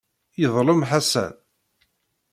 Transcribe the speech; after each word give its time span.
Yeḍlem 0.41 0.81
Ḥasan. 0.89 1.33